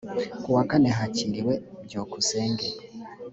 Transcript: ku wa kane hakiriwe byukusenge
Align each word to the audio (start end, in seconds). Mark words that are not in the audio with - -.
ku 0.41 0.49
wa 0.55 0.63
kane 0.69 0.89
hakiriwe 0.97 1.53
byukusenge 1.85 2.67